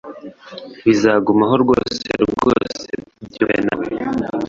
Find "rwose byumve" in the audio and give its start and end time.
2.31-3.57